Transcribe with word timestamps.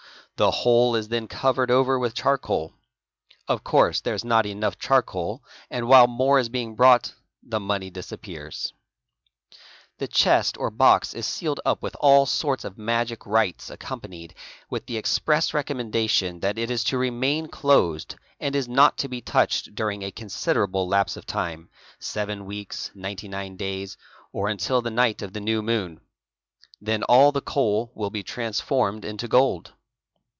The 0.37 0.49
whole 0.49 0.95
is 0.95 1.09
then 1.09 1.27
covered 1.27 1.69
over 1.69 1.99
with 1.99 2.15
charcoal. 2.15 2.73
Of 3.47 3.63
course 3.63 4.01
there 4.01 4.15
is 4.15 4.25
not 4.25 4.47
enough 4.47 4.79
charcoal 4.79 5.43
and 5.69 5.87
while 5.87 6.07
more 6.07 6.39
is 6.39 6.49
being 6.49 6.73
brought 6.75 7.13
the 7.43 7.59
money 7.59 7.91
disappears. 7.91 8.73
The 9.99 10.07
chest 10.07 10.57
or 10.57 10.71
box 10.71 11.13
is 11.13 11.27
sealed 11.27 11.59
up 11.63 11.83
with 11.83 11.95
all 11.99 12.25
sorts 12.25 12.65
of 12.65 12.75
magic 12.79 13.27
'rites 13.27 13.69
accompanied 13.69 14.33
with 14.67 14.87
the 14.87 14.97
express 14.97 15.53
recommendation 15.53 16.39
that 16.39 16.57
it 16.57 16.71
is 16.71 16.83
to 16.85 16.97
remain 16.97 17.47
¢ 17.47 17.61
osed 17.63 18.15
and 18.39 18.55
is 18.55 18.67
not 18.67 18.97
to 18.97 19.07
be 19.07 19.21
touched 19.21 19.75
during 19.75 20.01
a 20.01 20.09
considerable 20.09 20.87
lapse 20.87 21.15
of 21.15 21.27
time 21.27 21.69
(seven 21.99 22.45
weeks, 22.47 22.89
ninety 22.95 23.27
nine 23.27 23.57
days, 23.57 23.95
or 24.33 24.49
until 24.49 24.81
the 24.81 24.89
night 24.89 25.21
of 25.21 25.33
the 25.33 25.39
new 25.41 25.61
moon); 25.61 26.01
then 26.81 27.03
all 27.03 27.31
the 27.31 27.41
coal 27.41 27.91
will 27.93 28.09
be 28.09 28.23
transformed 28.23 29.05
into 29.05 29.27
gold. 29.27 29.73